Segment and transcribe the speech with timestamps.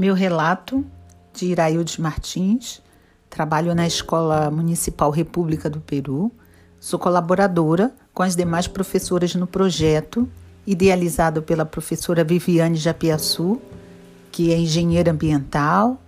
[0.00, 0.82] Meu relato
[1.30, 2.80] de Iraildes Martins,
[3.28, 6.32] trabalho na Escola Municipal República do Peru,
[6.80, 10.26] sou colaboradora com as demais professoras no projeto,
[10.66, 13.60] idealizado pela professora Viviane Japiaçu,
[14.32, 16.00] que é engenheira ambiental,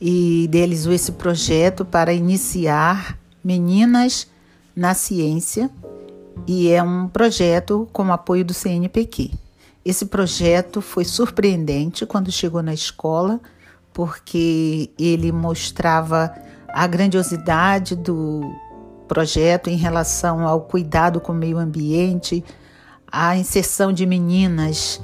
[0.00, 4.26] e idealizou esse projeto para iniciar meninas
[4.74, 5.70] na ciência,
[6.44, 9.30] e é um projeto com apoio do CNPq.
[9.84, 13.40] Esse projeto foi surpreendente quando chegou na escola,
[13.92, 16.32] porque ele mostrava
[16.68, 18.40] a grandiosidade do
[19.08, 22.44] projeto em relação ao cuidado com o meio ambiente,
[23.10, 25.00] a inserção de meninas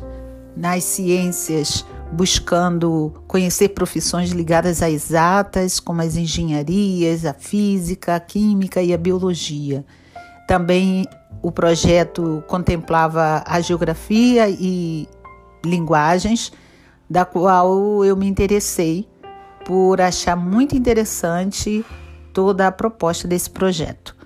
[0.56, 8.80] nas ciências, buscando conhecer profissões ligadas às exatas, como as engenharias, a física, a química
[8.82, 9.84] e a biologia.
[10.48, 11.04] Também
[11.42, 15.06] o projeto contemplava a geografia e
[15.62, 16.50] linguagens,
[17.08, 19.06] da qual eu me interessei
[19.66, 21.84] por achar muito interessante
[22.32, 24.16] toda a proposta desse projeto.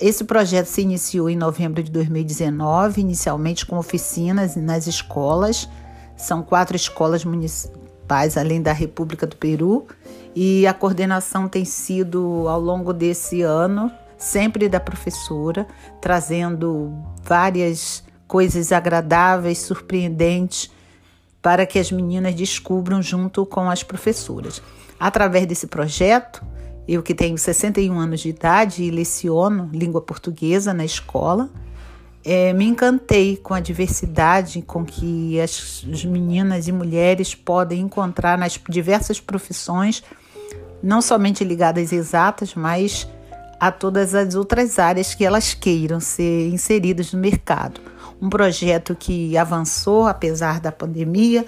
[0.00, 5.68] Esse projeto se iniciou em novembro de 2019, inicialmente com oficinas nas escolas.
[6.16, 9.86] São quatro escolas municipais, além da República do Peru,
[10.34, 15.66] e a coordenação tem sido, ao longo desse ano, sempre da professora,
[16.00, 16.92] trazendo
[17.24, 20.70] várias coisas agradáveis, surpreendentes,
[21.40, 24.62] para que as meninas descubram junto com as professoras.
[25.00, 26.44] Através desse projeto,
[26.86, 31.48] eu que tenho 61 anos de idade e leciono língua portuguesa na escola,
[32.22, 38.36] é, me encantei com a diversidade com que as, as meninas e mulheres podem encontrar
[38.36, 40.04] nas diversas profissões,
[40.82, 43.08] não somente ligadas exatas, mas
[43.60, 47.78] a todas as outras áreas que elas queiram ser inseridas no mercado.
[48.20, 51.44] Um projeto que avançou apesar da pandemia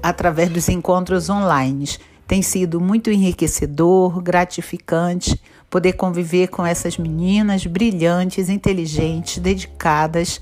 [0.00, 1.88] através dos encontros online.
[2.24, 10.40] Tem sido muito enriquecedor, gratificante poder conviver com essas meninas brilhantes, inteligentes, dedicadas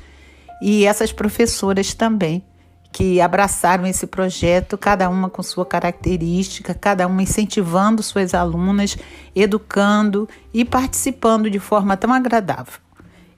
[0.61, 2.45] e essas professoras também
[2.93, 8.97] que abraçaram esse projeto, cada uma com sua característica, cada uma incentivando suas alunas,
[9.35, 12.81] educando e participando de forma tão agradável.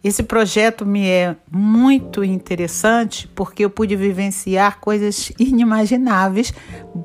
[0.03, 6.53] Esse projeto me é muito interessante porque eu pude vivenciar coisas inimagináveis,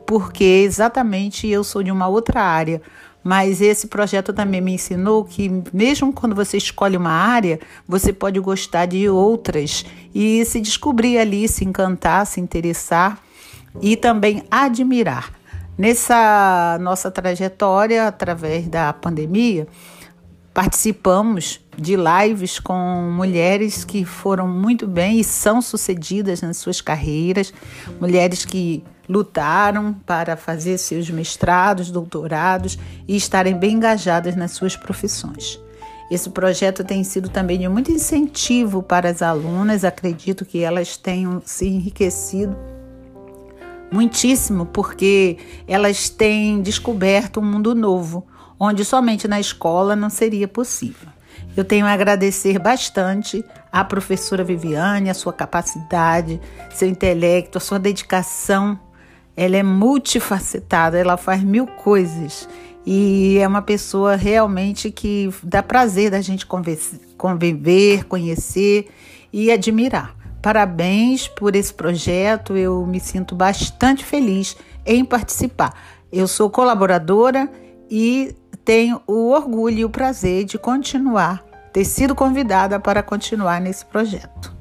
[0.06, 2.81] porque exatamente eu sou de uma outra área,
[3.24, 8.40] mas esse projeto também me ensinou que, mesmo quando você escolhe uma área, você pode
[8.40, 13.20] gostar de outras e se descobrir ali, se encantar, se interessar
[13.82, 15.32] e também admirar.
[15.78, 19.68] Nessa nossa trajetória, através da pandemia,
[20.53, 27.52] participamos de lives com mulheres que foram muito bem e são sucedidas nas suas carreiras,
[28.00, 32.78] mulheres que lutaram para fazer seus mestrados, doutorados
[33.08, 35.59] e estarem bem engajadas nas suas profissões.
[36.12, 41.42] Esse projeto tem sido também de muito incentivo para as alunas, acredito que elas tenham
[41.44, 42.56] se enriquecido
[43.92, 45.38] muitíssimo, porque
[45.68, 48.25] elas têm descoberto um mundo novo,
[48.63, 51.09] onde somente na escola não seria possível.
[51.56, 56.40] Eu tenho a agradecer bastante à professora Viviane, a sua capacidade,
[56.72, 58.79] seu intelecto, a sua dedicação
[59.35, 62.47] ela é multifacetada, ela faz mil coisas
[62.85, 66.45] e é uma pessoa realmente que dá prazer da gente
[67.18, 68.90] conviver, conhecer
[69.31, 70.16] e admirar.
[70.41, 75.74] Parabéns por esse projeto, eu me sinto bastante feliz em participar.
[76.12, 77.50] Eu sou colaboradora
[77.90, 83.85] e tenho o orgulho e o prazer de continuar, ter sido convidada para continuar nesse
[83.85, 84.53] projeto.